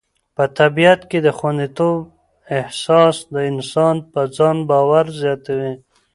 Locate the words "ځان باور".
4.37-5.05